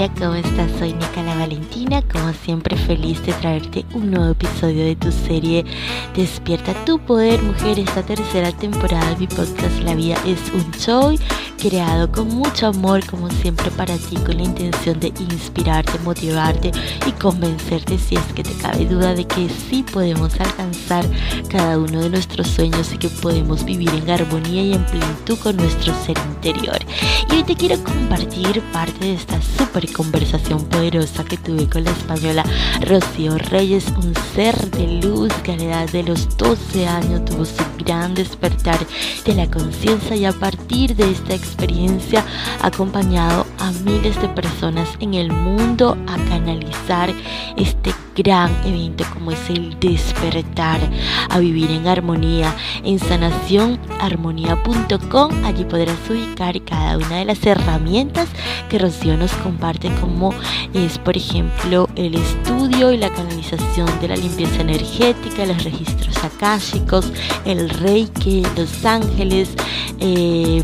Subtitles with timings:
[0.00, 0.70] Hola, ¿cómo estás?
[0.78, 5.62] Soy Nicola Valentina, como siempre feliz de traerte un nuevo episodio de tu serie
[6.16, 11.14] Despierta tu poder, mujer, esta tercera temporada de mi podcast La vida es un show
[11.60, 16.72] creado con mucho amor, como siempre para ti, con la intención de inspirarte, motivarte
[17.06, 21.04] y convencerte si es que te cabe duda de que sí podemos alcanzar
[21.48, 25.56] cada uno de nuestros sueños y que podemos vivir en armonía y en plenitud con
[25.56, 26.78] nuestro ser interior.
[27.30, 31.90] Y hoy te quiero compartir parte de esta super conversación poderosa que tuve con la
[31.90, 32.44] española
[32.80, 37.44] Rocío Reyes, un ser de luz que a la edad de los 12 años tuvo
[37.44, 38.78] su gran despertar
[39.24, 42.24] de la conciencia y a partir de esta experiencia
[42.62, 43.46] acompañado
[43.82, 47.10] miles de personas en el mundo a canalizar
[47.56, 50.78] este gran evento como es el despertar,
[51.28, 52.52] a vivir en armonía.
[52.84, 58.28] En sanacionarmonía.com allí podrás ubicar cada una de las herramientas
[58.68, 60.34] que Rocío nos comparte como
[60.74, 67.10] es por ejemplo el estudio y la canalización de la limpieza energética, los registros akáshicos,
[67.44, 69.50] el reiki, los ángeles.
[70.00, 70.62] Eh,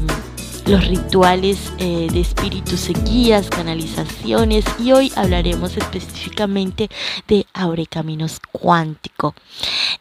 [0.67, 6.89] los rituales eh, de espíritus guías, canalizaciones y hoy hablaremos específicamente
[7.29, 9.35] de Abre Caminos Cuántico.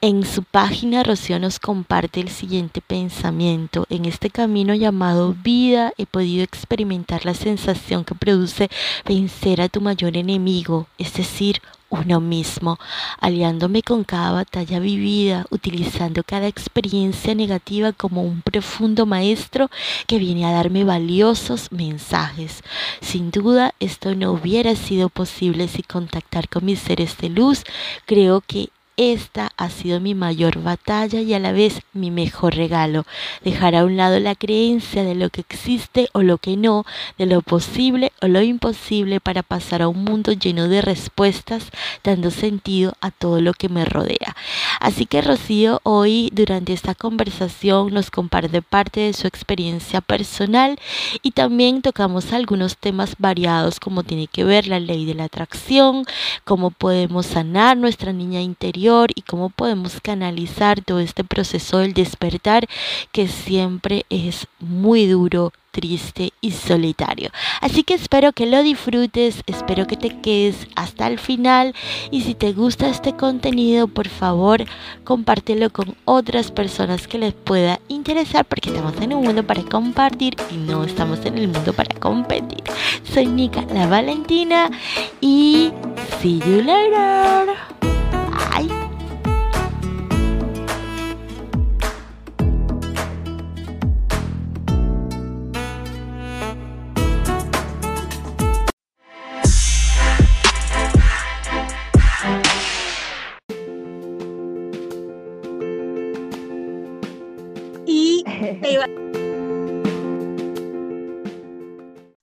[0.02, 3.86] En su página Rocío nos comparte el siguiente pensamiento.
[3.90, 8.70] En este camino llamado vida he podido experimentar la sensación que produce
[9.06, 11.62] vencer a tu mayor enemigo, es decir,
[12.02, 12.78] uno mismo,
[13.20, 19.70] aliándome con cada batalla vivida, utilizando cada experiencia negativa como un profundo maestro
[20.08, 22.64] que viene a darme valiosos mensajes.
[23.02, 27.64] Sin duda, esto no hubiera sido posible si contactar con mis seres de luz.
[28.06, 33.06] Creo que esta ha sido mi mayor batalla y a la vez mi mejor regalo.
[33.44, 36.86] Dejar a un lado la creencia de lo que existe o lo que no,
[37.18, 41.72] de lo posible o lo imposible para pasar a un mundo lleno de respuestas,
[42.04, 44.36] dando sentido a todo lo que me rodea.
[44.80, 50.80] Así que Rocío hoy durante esta conversación nos comparte parte de su experiencia personal
[51.22, 56.06] y también tocamos algunos temas variados como tiene que ver la ley de la atracción,
[56.44, 58.85] cómo podemos sanar nuestra niña interior,
[59.16, 62.68] y cómo podemos canalizar todo este proceso del despertar
[63.12, 67.32] que siempre es muy duro, triste y solitario.
[67.62, 71.74] Así que espero que lo disfrutes, espero que te quedes hasta el final
[72.12, 74.64] y si te gusta este contenido, por favor,
[75.04, 80.36] compártelo con otras personas que les pueda interesar porque estamos en un mundo para compartir
[80.52, 82.64] y no estamos en el mundo para competir.
[83.04, 84.70] Soy Nika la Valentina
[85.20, 85.72] y
[86.22, 87.56] see you later.
[88.62, 88.75] Y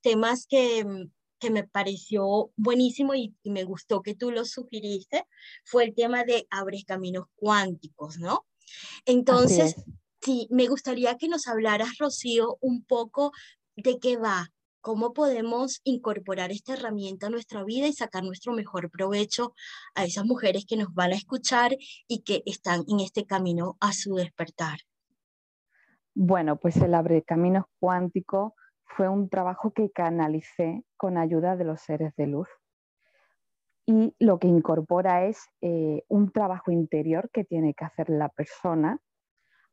[0.03, 0.85] temas que,
[1.43, 5.27] que me pareció buenísimo y, me gustó que tú lo sugiriste
[5.65, 8.47] fue el tema de abres caminos cuánticos, ¿no?
[9.07, 9.75] Entonces,
[10.21, 13.33] sí, me gustaría que nos hablaras, Rocío, un poco
[13.75, 18.89] de qué va, cómo podemos incorporar esta herramienta a nuestra vida y sacar nuestro mejor
[18.89, 19.55] provecho
[19.97, 21.77] a esas mujeres que nos van a escuchar
[22.07, 24.79] y que están en este camino a su despertar.
[26.15, 28.55] Bueno, pues el Abre Caminos Cuántico
[28.97, 32.49] fue un trabajo que canalicé con ayuda de los seres de luz.
[33.87, 39.01] Y lo que incorpora es eh, un trabajo interior que tiene que hacer la persona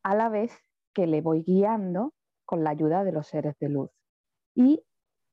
[0.04, 0.52] a la vez
[0.94, 2.14] que le voy guiando
[2.46, 3.92] con la ayuda de los seres de luz.
[4.56, 4.84] Y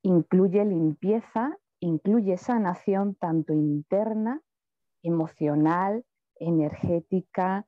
[0.03, 4.41] incluye limpieza, incluye sanación tanto interna,
[5.01, 6.05] emocional,
[6.35, 7.65] energética,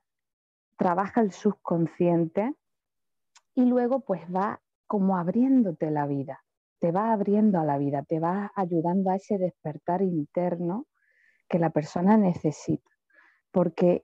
[0.78, 2.56] trabaja el subconsciente
[3.56, 6.44] y luego pues va como abriéndote la vida,
[6.80, 10.88] te va abriendo a la vida, te va ayudando a ese despertar interno
[11.48, 12.90] que la persona necesita,
[13.52, 14.04] porque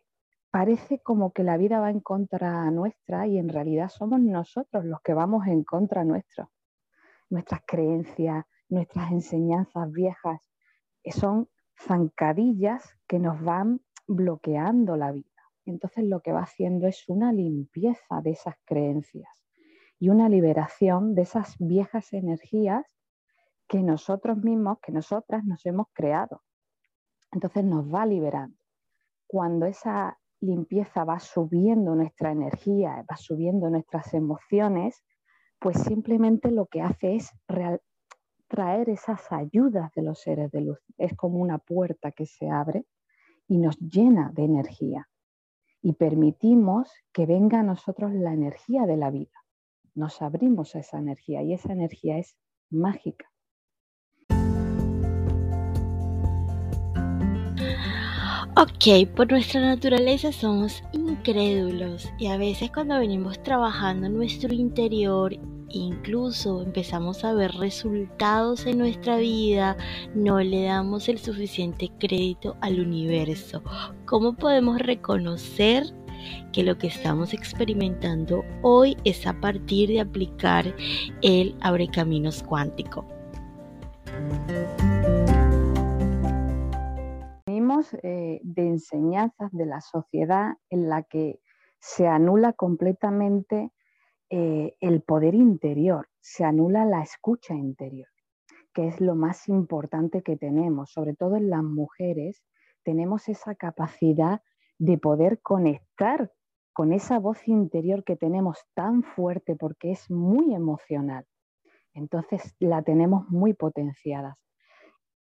[0.51, 5.01] parece como que la vida va en contra nuestra y en realidad somos nosotros los
[5.01, 6.47] que vamos en contra nuestra.
[7.31, 10.39] Nuestras creencias, nuestras enseñanzas viejas,
[11.09, 11.49] son
[11.81, 15.41] zancadillas que nos van bloqueando la vida.
[15.65, 19.44] Entonces lo que va haciendo es una limpieza de esas creencias
[19.99, 22.85] y una liberación de esas viejas energías
[23.67, 26.41] que nosotros mismos, que nosotras nos hemos creado.
[27.31, 28.57] Entonces nos va liberando.
[29.27, 35.03] Cuando esa limpieza va subiendo nuestra energía, va subiendo nuestras emociones,
[35.59, 37.31] pues simplemente lo que hace es
[38.47, 40.79] traer esas ayudas de los seres de luz.
[40.97, 42.85] Es como una puerta que se abre
[43.47, 45.09] y nos llena de energía.
[45.81, 49.44] Y permitimos que venga a nosotros la energía de la vida.
[49.95, 52.35] Nos abrimos a esa energía y esa energía es
[52.69, 53.31] mágica.
[58.57, 65.33] Ok, por nuestra naturaleza somos incrédulos y a veces cuando venimos trabajando en nuestro interior,
[65.69, 69.77] incluso empezamos a ver resultados en nuestra vida,
[70.13, 73.63] no le damos el suficiente crédito al universo.
[74.05, 75.93] ¿Cómo podemos reconocer
[76.53, 80.65] que lo que estamos experimentando hoy es a partir de aplicar
[81.21, 83.05] el abre caminos cuántico?
[88.03, 91.41] Eh, de enseñanzas de la sociedad en la que
[91.79, 93.71] se anula completamente
[94.29, 98.07] eh, el poder interior, se anula la escucha interior,
[98.73, 102.43] que es lo más importante que tenemos, sobre todo en las mujeres,
[102.83, 104.41] tenemos esa capacidad
[104.77, 106.31] de poder conectar
[106.73, 111.25] con esa voz interior que tenemos tan fuerte porque es muy emocional.
[111.93, 114.37] Entonces la tenemos muy potenciada.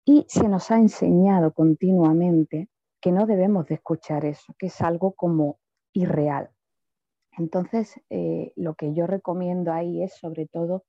[0.04, 2.68] Y se nos ha enseñado continuamente
[3.00, 5.58] que no debemos de escuchar eso, que es algo como
[5.92, 6.50] irreal.
[7.32, 10.84] Entonces, eh, lo que yo recomiendo ahí es sobre todo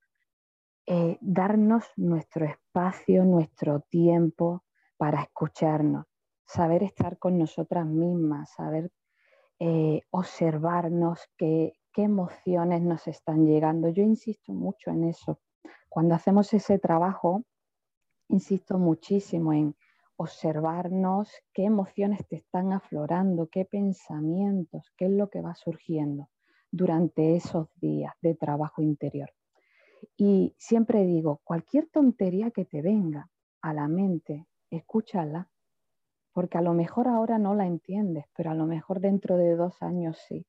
[0.85, 4.63] eh, darnos nuestro espacio, nuestro tiempo
[4.97, 6.05] para escucharnos,
[6.53, 8.91] saber estar con nosotras mismas, saber
[9.59, 13.89] eh, observarnos qué emociones nos están llegando.
[13.89, 15.39] Yo insisto mucho en eso.
[15.87, 17.43] Cuando hacemos ese trabajo,
[18.27, 19.75] insisto muchísimo en
[20.17, 26.29] observarnos qué emociones te están aflorando, qué pensamientos, qué es lo que va surgiendo
[26.69, 29.31] durante esos días de trabajo interior.
[30.17, 33.29] Y siempre digo, cualquier tontería que te venga
[33.61, 35.49] a la mente, escúchala,
[36.33, 39.81] porque a lo mejor ahora no la entiendes, pero a lo mejor dentro de dos
[39.81, 40.45] años sí.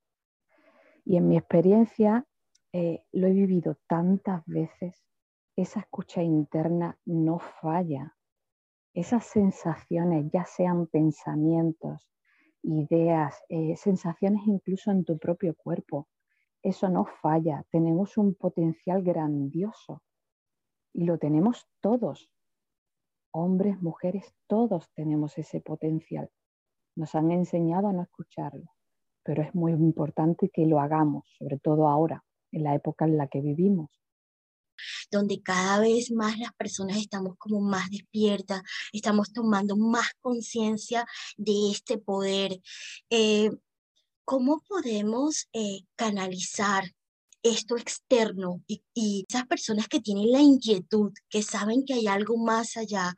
[1.05, 2.27] Y en mi experiencia
[2.73, 5.05] eh, lo he vivido tantas veces
[5.57, 8.17] esa escucha interna no falla.
[8.95, 12.09] Esas sensaciones, ya sean pensamientos,
[12.63, 16.09] ideas, eh, sensaciones incluso en tu propio cuerpo,
[16.63, 17.65] eso no falla.
[17.71, 20.03] Tenemos un potencial grandioso
[20.93, 22.31] y lo tenemos todos.
[23.33, 26.31] Hombres, mujeres, todos tenemos ese potencial.
[26.97, 28.71] Nos han enseñado a no escucharlo,
[29.23, 33.29] pero es muy importante que lo hagamos, sobre todo ahora, en la época en la
[33.29, 33.91] que vivimos
[35.11, 38.63] donde cada vez más las personas estamos como más despiertas,
[38.93, 41.07] estamos tomando más conciencia
[41.37, 42.61] de este poder.
[43.11, 43.51] Eh,
[44.25, 46.85] ¿Cómo podemos eh, canalizar
[47.43, 48.83] esto externo y,
[49.29, 53.15] esas personas que tienen la inquietud, que saben que hay algo más allá,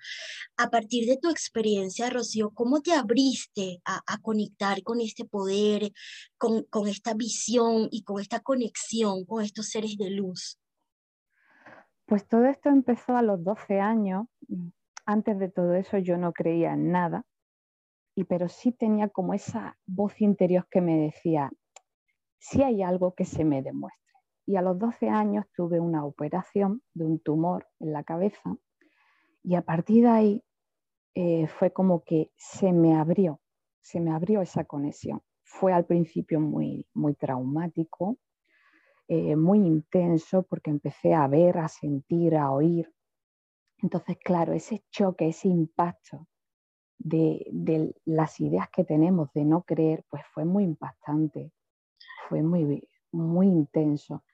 [0.56, 5.92] a partir de tu experiencia, Rocío, ¿cómo te abriste a, conectar con este poder,
[6.38, 10.58] con, con, esta visión y con esta conexión con estos seres de luz?
[12.06, 14.26] Pues todo esto empezó a los 12 años.
[15.06, 17.26] Antes de todo eso yo no creía en nada,
[18.14, 21.50] y, pero sí tenía como esa voz interior que me decía,
[22.38, 24.03] si hay algo que se me demuestre.
[24.46, 28.56] Y a los 12 años tuve una operación de un tumor en la cabeza
[29.44, 30.44] y a partir de ahí
[31.14, 33.40] eh, fue como que se me abrió,
[33.82, 35.22] se me abrió esa conexión.
[35.42, 38.16] Fue al principio muy, muy traumático,
[39.06, 42.90] eh, muy intenso porque empecé a ver, a sentir, a oír.
[43.82, 46.26] Entonces, claro, ese choque, ese impacto
[46.98, 51.52] de, las ideas que tenemos de no creer, pues fue muy impactante,
[52.28, 54.24] fue muy, muy intenso.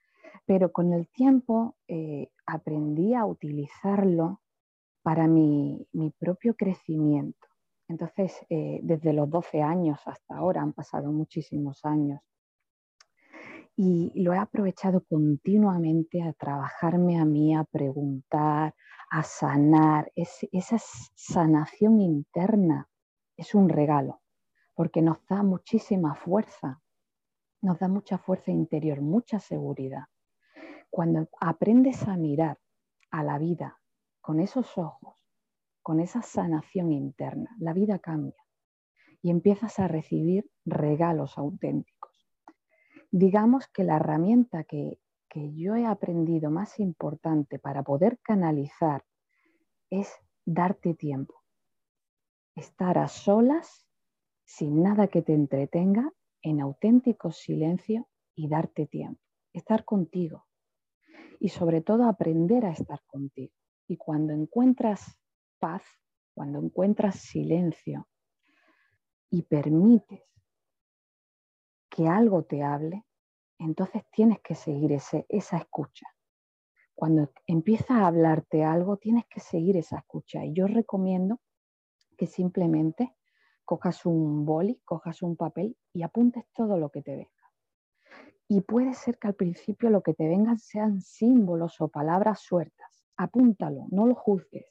[0.50, 4.40] Pero con el tiempo eh, aprendí a utilizarlo
[5.00, 5.87] para mi,
[6.19, 7.47] propio crecimiento.
[7.87, 12.21] Entonces, eh, desde los 12 años hasta ahora, han pasado muchísimos años,
[13.76, 18.75] y lo he aprovechado continuamente a trabajarme a mí, a preguntar,
[19.09, 20.11] a sanar.
[20.16, 20.78] esa
[21.14, 22.88] sanación interna
[23.37, 24.21] es un regalo
[24.75, 26.83] porque nos da muchísima fuerza,
[27.62, 30.07] nos da mucha fuerza interior, mucha seguridad.
[30.90, 32.59] Cuando aprendes a mirar
[33.11, 33.80] a la vida
[34.20, 35.16] con esos ojos,
[35.82, 38.44] con esa sanación interna, la vida cambia.
[39.23, 42.26] y empiezas a recibir regalos auténticos.
[43.11, 49.04] Digamos que la herramienta que, que yo he aprendido más importante para poder canalizar
[49.90, 50.11] es
[50.47, 51.35] darte tiempo.
[52.54, 53.87] Estar a solas,
[54.44, 56.11] sin nada que te entretenga,
[56.42, 59.20] en auténtico silencio y darte tiempo.
[59.52, 60.47] Estar contigo.
[61.40, 63.52] Y sobre todo aprender a estar contigo.
[63.88, 65.18] Y cuando encuentras
[65.59, 65.82] paz,
[66.32, 68.09] cuando encuentras silencio
[69.30, 70.23] y permites
[71.88, 73.04] que algo te hable,
[73.59, 76.06] entonces tienes que seguir ese, esa escucha.
[76.94, 80.44] Cuando empieza a hablarte algo, tienes que seguir esa escucha.
[80.44, 81.40] Y yo recomiendo
[82.16, 83.16] que simplemente
[83.64, 87.39] cojas un boli, cojas un papel y apuntes todo lo que te venga.
[88.50, 93.07] Y puede ser que al principio lo que te vengan sean símbolos o palabras sueltas.
[93.16, 94.66] Apúntalo, no lo juzgues,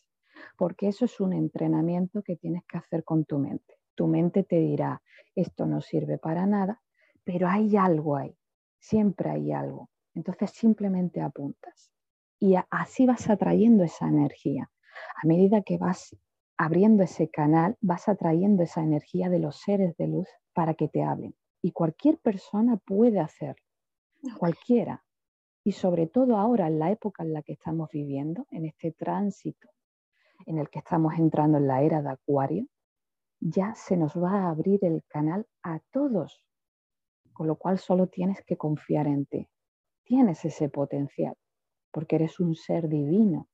[0.55, 3.75] porque eso es un entrenamiento que tienes que hacer con tu mente.
[3.95, 5.01] Tu mente te dirá,
[5.33, 6.81] esto no sirve para nada,
[7.23, 8.39] pero hay algo ahí
[8.79, 9.89] siempre hay algo.
[10.15, 11.91] Entonces simplemente apuntas
[12.39, 14.71] y así vas atrayendo esa energía.
[15.21, 16.15] A medida que vas
[16.57, 21.03] abriendo ese canal, vas atrayendo esa energía de los seres de luz para que te
[21.03, 21.35] hablen.
[21.61, 23.63] Y cualquier persona puede hacerlo,
[24.39, 25.03] cualquiera.
[25.63, 29.69] Y sobre todo ahora, en la época en la que estamos viviendo, en este tránsito
[30.45, 32.65] en el que estamos entrando en la era de Acuario,
[33.41, 36.43] ya se nos va a abrir el canal a todos
[37.39, 39.47] con lo cual solo tienes que confiar en ti.
[40.03, 41.37] Tienes ese potencial,
[41.89, 43.47] porque eres un ser divino.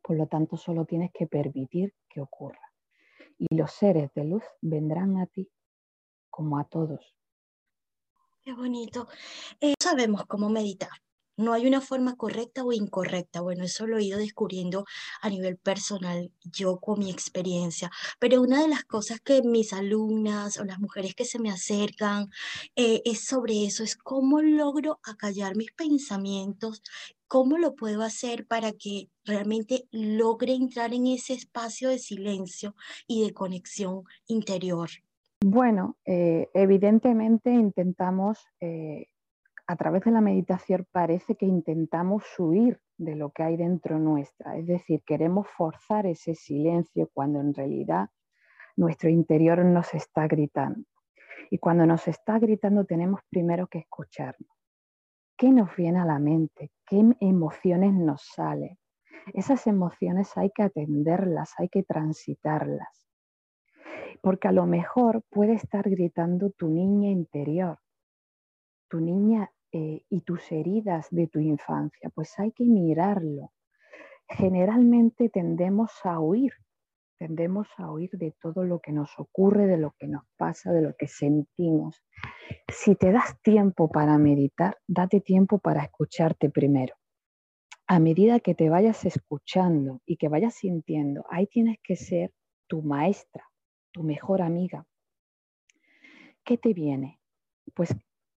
[0.00, 2.72] Por lo tanto, solo tienes que permitir que ocurra.
[3.36, 5.50] Y los seres de luz vendrán a ti
[6.30, 7.16] como a todos.
[8.44, 9.06] Qué bonito.
[9.60, 10.90] Eh, sabemos cómo meditar.
[11.36, 13.40] No hay una forma correcta o incorrecta.
[13.40, 14.84] Bueno, eso lo he ido descubriendo
[15.22, 17.90] a nivel personal, yo con mi experiencia.
[18.18, 22.28] Pero una de las cosas que mis alumnas o las mujeres que se me acercan
[22.76, 26.82] eh, es sobre eso, es cómo logro acallar mis pensamientos,
[27.26, 32.74] cómo lo puedo hacer para que realmente logre entrar en ese espacio de silencio
[33.06, 34.90] y de conexión interior.
[35.42, 39.06] Bueno, eh, evidentemente intentamos eh,
[39.66, 44.58] a través de la meditación parece que intentamos huir de lo que hay dentro nuestra,
[44.58, 48.10] es decir, queremos forzar ese silencio cuando en realidad
[48.76, 50.84] nuestro interior nos está gritando.
[51.50, 54.50] Y cuando nos está gritando tenemos primero que escucharnos.
[55.38, 56.70] ¿Qué nos viene a la mente?
[56.84, 58.76] ¿Qué emociones nos salen?
[59.32, 63.09] Esas emociones hay que atenderlas, hay que transitarlas.
[64.22, 67.78] Porque a lo mejor puede estar gritando tu niña interior,
[68.88, 73.52] tu niña eh, y tus heridas de tu infancia, pues hay que mirarlo.
[74.28, 76.52] Generalmente tendemos a huir,
[77.18, 80.82] tendemos a huir de todo lo que nos ocurre, de lo que nos pasa, de
[80.82, 82.02] lo que sentimos.
[82.68, 86.94] Si te das tiempo para meditar, date tiempo para escucharte primero.
[87.86, 92.32] A medida que te vayas escuchando y que vayas sintiendo, ahí tienes que ser
[92.68, 93.49] tu maestra,
[93.92, 94.86] tu mejor amiga.
[96.44, 97.20] ¿Qué te viene?
[97.74, 97.94] Pues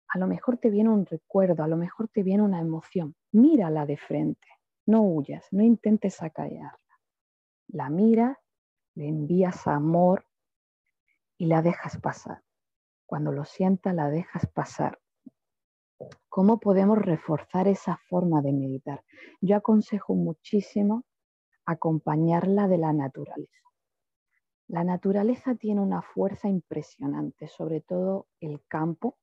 [0.07, 3.15] a lo mejor te viene un recuerdo, a lo mejor te viene una emoción.
[3.31, 4.47] Mírala de frente,
[4.85, 6.77] no huyas, no intentes acallarla.
[7.67, 8.39] La mira,
[8.95, 10.25] le envías amor
[11.37, 12.43] y la dejas pasar.
[13.05, 14.99] Cuando lo sientas, la dejas pasar.
[16.29, 19.03] ¿Cómo podemos reforzar esa forma de meditar?
[19.41, 21.05] Yo aconsejo muchísimo
[21.65, 23.63] acompañarla de la naturaleza.
[24.73, 29.19] La naturaleza tiene una fuerza impresionante, sobre todo el campo,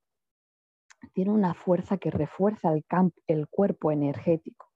[1.13, 2.85] tiene una fuerza que refuerza el,
[3.27, 4.71] el cuerpo energético.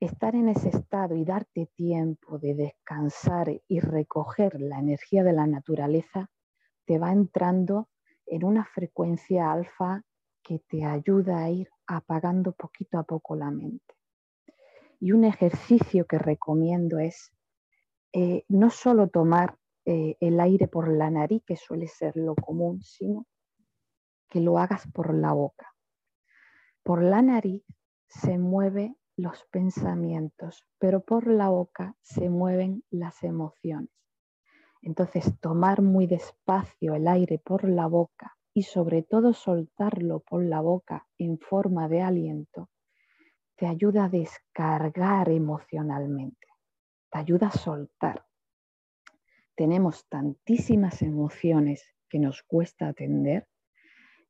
[0.00, 5.46] Estar en ese estado y darte tiempo de descansar y recoger la energía de la
[5.46, 6.28] naturaleza
[6.84, 7.88] te va entrando
[8.26, 10.02] en una frecuencia alfa
[10.42, 13.94] que te ayuda a ir apagando poquito a poco la mente.
[14.98, 17.35] Y un ejercicio que recomiendo es
[18.18, 22.80] eh, no solo tomar eh, el aire por la nariz, que suele ser lo común,
[22.80, 23.26] sino
[24.30, 25.74] que lo hagas por la boca.
[26.82, 27.62] Por la nariz
[28.08, 33.90] se mueven los pensamientos, pero por la boca se mueven las emociones.
[34.80, 40.62] Entonces, tomar muy despacio el aire por la boca y sobre todo soltarlo por la
[40.62, 42.70] boca en forma de aliento,
[43.56, 46.45] te ayuda a descargar emocionalmente,
[47.16, 48.26] te ayuda a soltar.
[49.54, 53.48] Tenemos tantísimas emociones que nos cuesta atender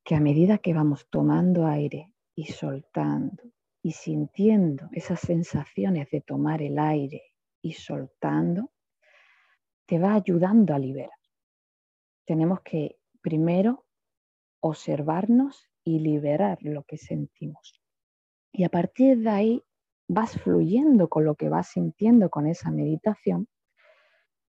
[0.04, 3.42] que a medida que vamos tomando aire y soltando
[3.82, 8.70] y sintiendo esas sensaciones de tomar el aire y soltando,
[9.86, 11.18] te va ayudando a liberar.
[12.24, 13.84] tenemos que primero
[14.60, 17.82] observarnos y liberar lo que sentimos.
[18.52, 19.64] Y a partir de ahí
[20.08, 23.48] vas fluyendo con lo que vas sintiendo con esa meditación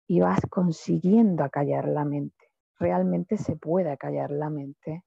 [0.08, 2.52] y vas consiguiendo acallar la mente.
[2.80, 5.04] Realmente se puede acallar la mente.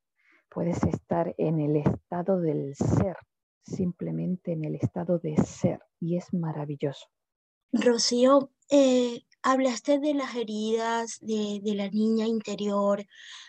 [0.48, 3.16] Puedes estar en el estado del ser,
[3.62, 7.06] simplemente en el estado de ser, y es maravilloso.
[7.72, 13.06] Rocío, eh, Hablaste de las heridas de, la niña interior.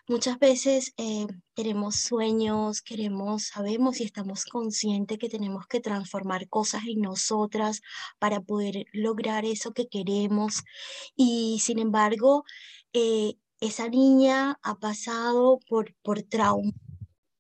[0.08, 6.84] Muchas veces eh, tenemos sueños, queremos, sabemos y estamos conscientes que tenemos que transformar cosas
[6.88, 7.82] en nosotras
[8.20, 10.64] para poder lograr eso que queremos.
[11.16, 12.46] Y sin embargo,
[12.94, 16.72] eh, esa niña ha pasado por, por trauma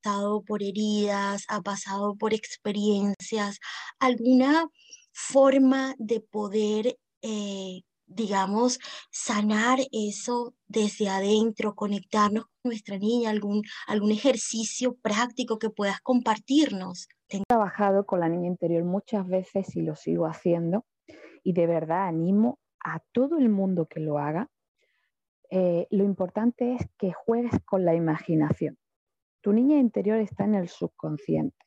[0.03, 3.60] ha pasado por heridas, ha pasado por experiencias,
[4.00, 4.67] alguna
[5.13, 7.84] forma de poder eh,
[8.15, 8.79] digamos,
[9.11, 17.07] sanar eso desde adentro, conectarnos con nuestra niña, algún, algún ejercicio práctico que puedas compartirnos.
[17.29, 20.85] He trabajado con la niña interior muchas veces y lo sigo haciendo
[21.43, 24.49] y de verdad animo a todo el mundo que lo haga.
[25.49, 28.77] Eh, lo importante es que juegues con la imaginación.
[29.41, 31.57] Tu niña interior está en el subconsciente.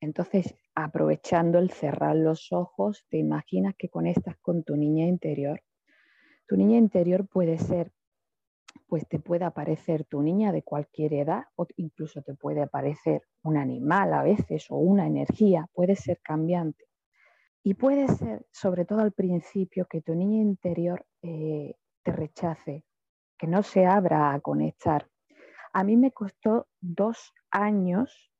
[0.00, 5.62] Entonces, aprovechando el cerrar los ojos, te imaginas que conectas con tu niña interior
[6.50, 7.92] tu niña interior puede ser,
[8.88, 13.56] pues te puede aparecer tu niña de cualquier edad o incluso te puede aparecer un
[13.56, 16.86] animal a veces o una energía, puede ser cambiante.
[17.62, 22.84] Y puede ser, sobre todo al principio, que tu niña interior eh, te rechace,
[23.38, 25.08] que no se abra a conectar.
[25.72, 28.32] A mí me costó dos años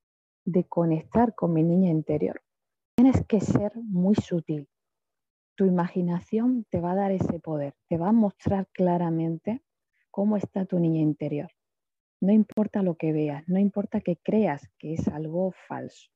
[0.45, 2.43] de conectar con mi niña interior.
[2.97, 4.69] Tienes que ser muy sutil,
[5.61, 9.61] tu imaginación te va a dar ese poder, te va a mostrar claramente
[10.11, 11.51] cómo está tu niña interior.
[12.23, 16.11] No importa lo que veas, no importa que creas que es algo falso,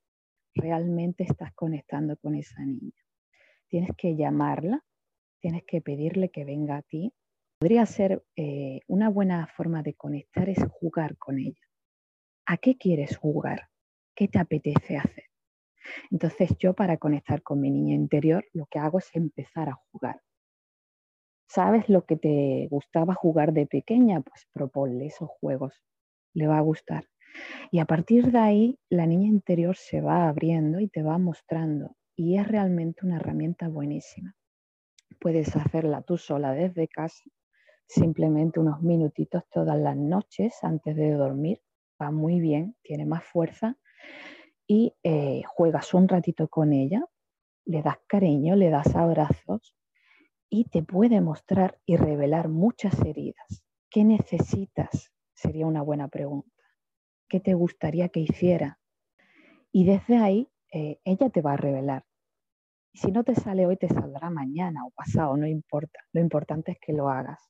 [0.55, 2.97] realmente estás conectando con esa niña.
[3.67, 4.83] Tienes que llamarla,
[5.39, 7.13] tienes que pedirle que venga a ti.
[7.59, 11.61] Podría ser eh, una buena forma de conectar es jugar con ella.
[12.47, 13.69] ¿A qué quieres jugar?
[14.15, 15.25] ¿Qué te apetece hacer?
[16.11, 20.21] Entonces yo para conectar con mi niña interior lo que hago es empezar a jugar.
[21.47, 24.21] ¿Sabes lo que te gustaba jugar de pequeña?
[24.21, 25.73] Pues proponle esos juegos,
[26.33, 27.05] le va a gustar.
[27.71, 31.95] Y a partir de ahí la niña interior se va abriendo y te va mostrando
[32.15, 34.35] y es realmente una herramienta buenísima.
[35.19, 37.23] Puedes hacerla tú sola desde casa,
[37.87, 41.61] simplemente unos minutitos todas las noches antes de dormir.
[42.01, 43.77] Va muy bien, tiene más fuerza
[44.67, 47.05] y eh, juegas un ratito con ella,
[47.65, 49.75] le das cariño, le das abrazos
[50.49, 53.63] y te puede mostrar y revelar muchas heridas.
[53.89, 55.11] ¿Qué necesitas?
[55.33, 56.49] Sería una buena pregunta.
[57.27, 58.79] ¿Qué te gustaría que hiciera?
[59.71, 62.05] Y desde ahí eh, ella te va a revelar.
[62.93, 65.99] Si no te sale hoy, te saldrá mañana o pasado, no importa.
[66.13, 67.41] Lo importante es que lo hagas.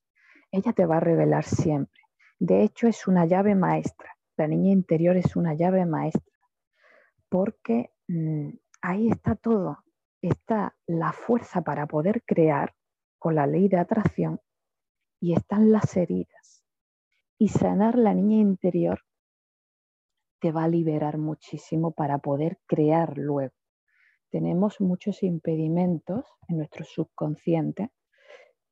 [0.52, 2.02] Ella te va a revelar siempre.
[2.40, 4.10] De hecho, es una llave maestra.
[4.38, 6.35] La niña interior es una llave maestra
[7.30, 8.50] porque mm,
[8.82, 9.80] ahí está todo.
[10.22, 12.74] Está la fuerza para poder crear
[13.20, 14.40] con la ley de atracción
[15.20, 16.64] y están las heridas.
[17.38, 19.02] Y sanar la niña interior
[20.40, 23.56] te va a liberar muchísimo para poder crear luego.
[24.30, 27.92] Tenemos muchos impedimentos en nuestro subconsciente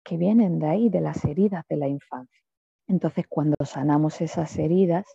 [0.04, 2.44] que vienen de ahí, de las heridas de la infancia.
[2.88, 5.06] Entonces, cuando sanamos esas heridas,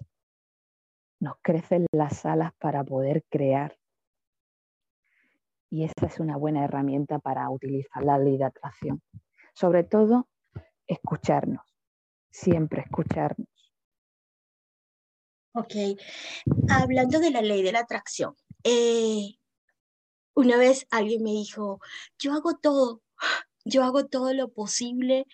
[1.20, 3.76] nos crecen las alas para poder crear.
[5.70, 9.02] Y esa es una buena herramienta para utilizar la ley de atracción.
[9.54, 10.28] Sobre todo,
[10.86, 11.64] escucharnos,
[12.30, 13.48] siempre escucharnos.
[15.52, 15.74] Ok,
[16.70, 19.38] hablando de la ley de la atracción, eh,
[20.34, 21.80] una vez alguien me dijo,
[22.18, 23.02] yo hago todo,
[23.68, 25.26] yo hago todo lo posible,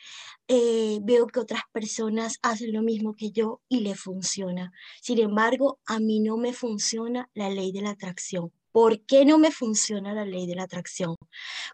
[0.48, 4.72] eh, veo que otras personas hacen lo mismo que yo y le funciona.
[5.00, 8.52] Sin embargo, a mí no me funciona la ley de la atracción.
[8.72, 11.14] ¿Por qué no me funciona la ley de la atracción?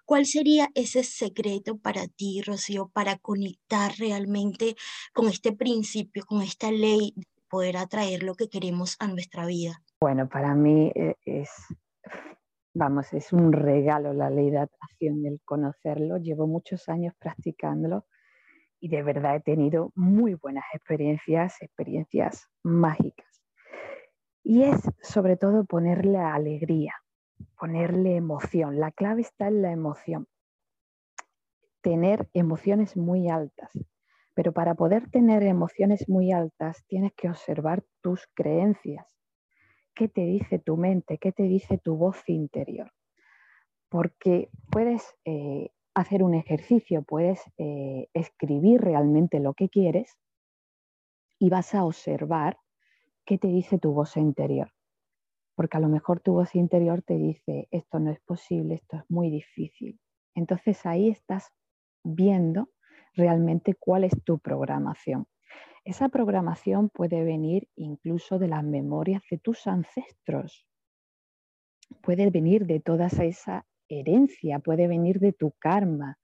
[0.05, 4.77] ¿Cuál sería ese secreto para ti, Rocío, para conectar realmente
[5.14, 9.83] con este principio, con esta ley de poder atraer lo que queremos a nuestra vida?
[10.03, 11.49] Bueno, para mí eh, es
[12.81, 16.16] vamos, es un regalo la ley de atracción el conocerlo.
[16.16, 18.07] Llevo muchos años practicándolo
[18.81, 23.43] y de verdad he tenido muy buenas experiencias, experiencias mágicas.
[24.43, 26.95] Y es sobre todo ponerle alegría,
[27.59, 28.81] ponerle emoción.
[28.81, 30.27] La clave está en la emoción.
[31.83, 33.71] Tener emociones muy altas.
[34.33, 39.19] Pero para poder tener emociones muy altas tienes que observar tus creencias.
[40.01, 41.19] ¿Qué te dice tu mente?
[41.19, 42.91] ¿Qué te dice tu voz interior?
[43.91, 50.17] Porque puedes eh, hacer un ejercicio, puedes eh, escribir realmente lo que quieres
[51.39, 52.57] y vas a observar
[53.27, 54.73] qué te dice tu voz interior.
[55.55, 59.03] Porque a lo mejor tu voz interior te dice, esto no es posible, esto es
[59.11, 60.01] muy difícil.
[60.35, 61.53] Entonces ahí estás
[62.03, 62.71] viendo
[63.13, 65.27] realmente cuál es tu programación.
[65.85, 70.66] Esa programación puede venir incluso de las memorias de tus ancestros,
[72.03, 76.19] puede venir de toda esa herencia, puede venir de tu karma,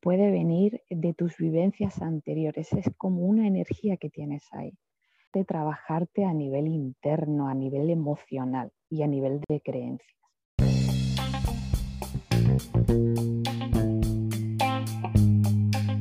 [0.00, 2.72] puede venir de tus vivencias anteriores.
[2.74, 4.76] Es como una energía que tienes ahí.
[5.32, 10.18] De trabajarte a nivel interno, a nivel emocional y a nivel de creencias.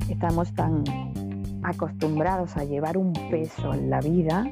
[0.10, 0.84] Estamos tan
[1.64, 4.46] acostumbrados a llevar un peso en la vida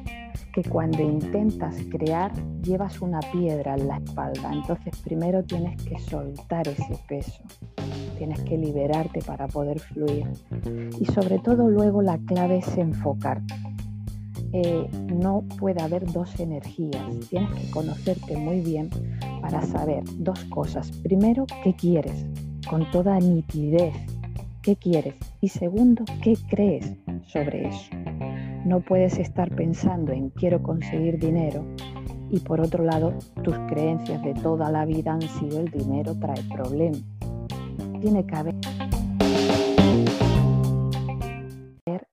[0.52, 4.50] que cuando intentas crear llevas una piedra en la espalda.
[4.52, 7.42] Entonces primero tienes que soltar ese peso,
[8.16, 10.26] tienes que liberarte para poder fluir.
[10.98, 13.54] Y sobre todo luego la clave es enfocarte.
[14.52, 18.88] Eh, no puede haber dos energías, tienes que conocerte muy bien
[19.42, 20.90] para saber dos cosas.
[21.02, 22.24] Primero, ¿qué quieres?
[22.68, 23.94] Con toda nitidez,
[24.62, 25.14] ¿qué quieres?
[25.40, 26.92] Y segundo, ¿qué crees
[27.26, 27.90] sobre eso?
[28.64, 31.64] No puedes estar pensando en quiero conseguir dinero
[32.30, 36.42] y por otro lado tus creencias de toda la vida han sido el dinero trae
[36.54, 37.02] problemas.
[38.00, 38.54] Tiene que haber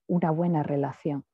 [0.06, 1.24] una buena relación.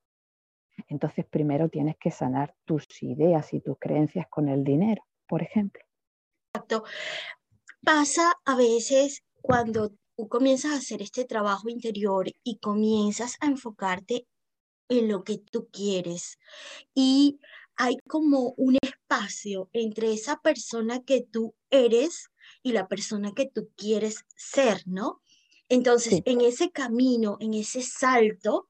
[0.87, 5.81] Entonces primero tienes que sanar tus ideas y tus creencias con el dinero, por ejemplo.
[6.53, 6.83] Exacto.
[7.83, 14.27] Pasa a veces cuando tú comienzas a hacer este trabajo interior y comienzas a enfocarte
[14.89, 16.37] en lo que tú quieres.
[16.93, 17.39] Y
[17.75, 22.29] hay como un espacio entre esa persona que tú eres
[22.61, 25.21] y la persona que tú quieres ser, ¿no?
[25.69, 28.69] Entonces, en ese camino, en ese salto,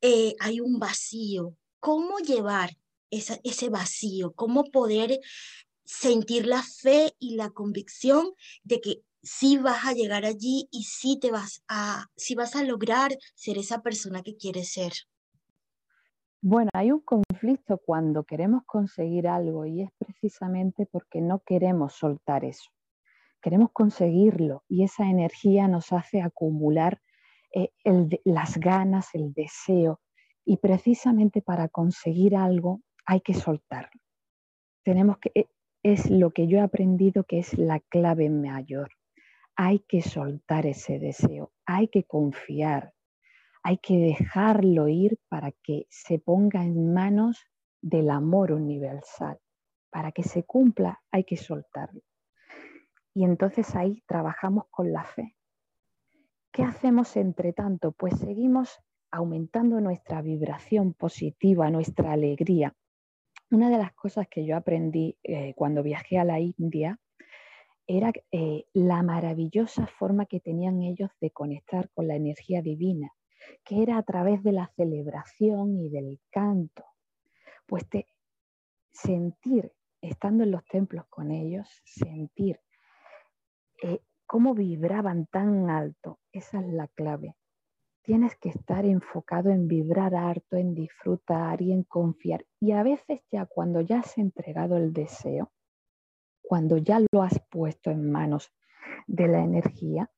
[0.00, 1.56] eh, hay un vacío.
[1.78, 2.76] ¿Cómo llevar
[3.10, 4.32] ese vacío?
[4.32, 5.20] ¿Cómo poder
[5.84, 11.18] sentir la fe y la convicción de que sí vas a llegar allí y sí
[11.20, 12.06] te vas a,
[12.36, 14.92] vas a lograr ser esa persona que quieres ser?
[16.42, 22.44] Bueno, hay un conflicto cuando queremos conseguir algo y es precisamente porque no queremos soltar
[22.44, 22.70] eso.
[23.42, 27.00] Queremos conseguirlo y esa energía nos hace acumular
[27.54, 27.70] eh,
[28.24, 30.00] las ganas, el deseo
[30.44, 34.00] y precisamente para conseguir algo hay que soltarlo.
[34.82, 35.48] Tenemos que, eh,
[35.82, 38.90] es lo que yo he aprendido que es la clave mayor.
[39.62, 42.94] Hay que soltar ese deseo, hay que confiar,
[43.62, 47.44] hay que dejarlo ir para que se ponga en manos
[47.82, 49.38] del amor universal.
[49.90, 52.00] Para que se cumpla hay que soltarlo.
[53.12, 55.36] Y entonces ahí trabajamos con la fe.
[56.50, 57.92] ¿Qué hacemos entre tanto?
[57.92, 58.78] Pues seguimos
[59.10, 62.74] aumentando nuestra vibración positiva, nuestra alegría.
[63.50, 66.98] Una de las cosas que yo aprendí eh, cuando viajé a la India
[67.86, 73.12] era eh, la maravillosa forma que tenían ellos de conectar con la energía divina
[73.64, 76.84] que era a través de la celebración y del canto.
[77.66, 77.86] Pues
[78.92, 82.60] sentir, estando en los templos con ellos, sentir
[83.82, 87.36] eh, cómo vibraban tan alto, esa es la clave.
[88.02, 92.44] Tienes que estar enfocado en vibrar harto, en disfrutar y en confiar.
[92.58, 95.52] Y a veces ya cuando ya has entregado el deseo,
[96.50, 98.52] cuando ya lo has puesto en manos
[99.06, 100.10] de la energía,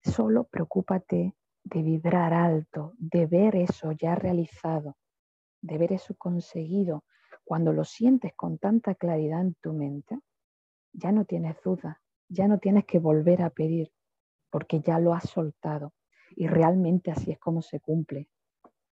[0.00, 1.34] solo preocúpate
[1.64, 4.96] de vibrar alto, de ver eso ya realizado,
[5.60, 7.02] de ver eso conseguido,
[7.42, 10.20] cuando lo sientes con tanta claridad en tu mente,
[10.92, 13.92] ya no tienes duda, ya no tienes que volver a pedir,
[14.50, 15.94] porque ya lo has soltado.
[16.36, 18.28] Y realmente así es como se cumple.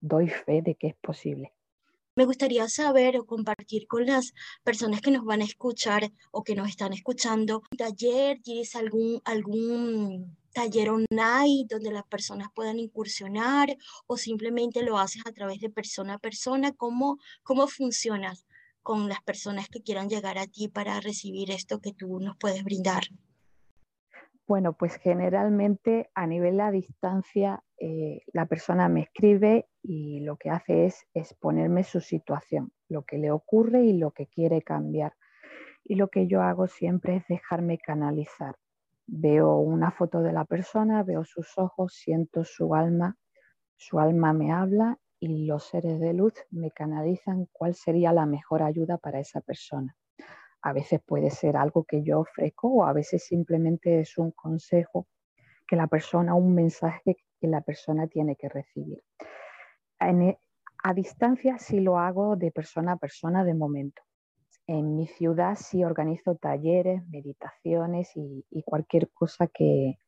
[0.00, 1.54] Doy fe de que es posible.
[2.18, 6.56] Me gustaría saber o compartir con las personas que nos van a escuchar o que
[6.56, 7.62] nos están escuchando.
[7.76, 8.40] ¿Taller?
[8.42, 13.76] ¿Tienes algún, algún taller online donde las personas puedan incursionar
[14.08, 16.72] o simplemente lo haces a través de persona a persona?
[16.72, 18.46] ¿Cómo, cómo funcionas
[18.82, 22.64] con las personas que quieran llegar a ti para recibir esto que tú nos puedes
[22.64, 23.04] brindar?
[24.48, 30.50] Bueno, pues generalmente a nivel a distancia eh, la persona me escribe y lo que
[30.50, 35.14] hace es exponerme su situación, lo que le ocurre y lo que quiere cambiar.
[35.84, 38.56] Y lo que yo hago siempre es dejarme canalizar
[39.08, 43.16] veo una foto de la persona, veo sus ojos, siento su alma,
[43.76, 48.62] Su alma me habla y los seres de luz me canalizan cuál sería la mejor
[48.62, 49.96] ayuda para esa persona.
[50.62, 55.06] A veces puede ser algo que yo ofrezco o a veces simplemente es un consejo
[55.66, 59.02] que la persona, un mensaje que la persona tiene que recibir.
[60.00, 60.38] E,
[60.82, 64.02] a distancia sí lo hago de persona a persona de momento.
[64.66, 69.98] En mi ciudad sí organizo talleres, meditaciones y, y cualquier cosa que,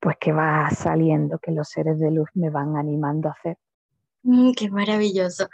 [0.00, 3.56] pues que va saliendo, que los seres de luz me van animando a hacer.
[4.24, 5.48] Mm, qué maravilloso.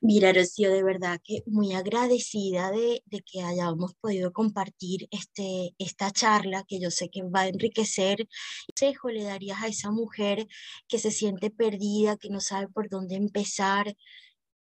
[0.00, 6.64] Mira, Rocío, de verdad que muy agradecida de, que hayamos podido compartir este, esta charla
[6.66, 8.26] que yo sé que va a enriquecer.
[8.74, 10.46] ¿Qué consejo le darías a esa mujer
[10.88, 13.94] que se siente perdida, que no sabe por dónde empezar?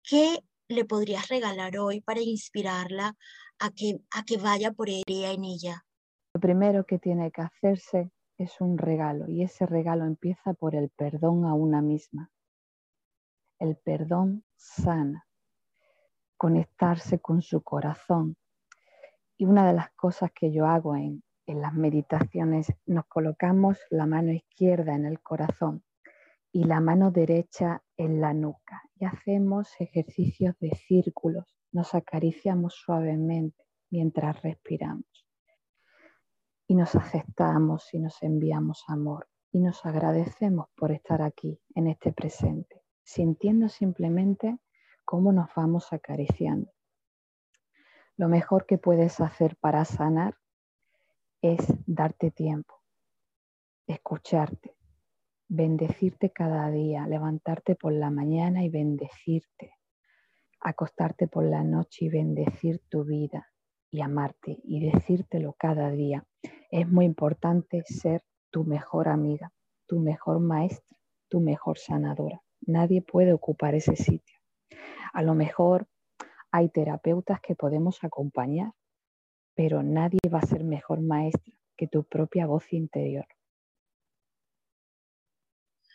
[0.03, 3.15] ¿Qué le podrías regalar hoy para inspirarla
[3.59, 5.85] a que, a que vaya por ella en ella?
[6.33, 10.89] Lo primero que tiene que hacerse es un regalo y ese regalo empieza por el
[10.89, 12.32] perdón a una misma
[13.63, 15.25] el perdón sana,
[16.35, 18.35] conectarse con su corazón.
[19.37, 24.33] Y una de las cosas que yo hago en, las meditaciones, nos colocamos la mano
[24.33, 25.83] izquierda en el corazón
[26.51, 33.63] y la mano derecha en la nuca y hacemos ejercicios de círculos, nos acariciamos suavemente
[33.89, 35.25] mientras respiramos
[36.67, 39.29] y nos aceptamos y nos enviamos amor.
[39.51, 44.57] Y nos agradecemos por estar aquí en este presente sintiendo simplemente
[45.05, 46.71] cómo nos vamos acariciando.
[48.15, 50.35] Lo mejor que puedes hacer para sanar
[51.41, 52.81] es darte tiempo,
[53.87, 54.77] escucharte,
[55.47, 59.73] bendecirte cada día, levantarte por la mañana y bendecirte,
[60.59, 63.51] acostarte por la noche y bendecir tu vida
[63.89, 66.25] y amarte y decírtelo cada día.
[66.69, 69.51] Es muy importante ser tu mejor amiga,
[69.87, 72.42] tu mejor maestra, tu mejor sanadora.
[72.65, 74.39] Nadie puede ocupar ese sitio.
[75.13, 75.87] A lo mejor
[76.51, 78.73] hay terapeutas que podemos acompañar,
[79.55, 83.27] pero nadie va a ser mejor maestra que tu propia voz interior.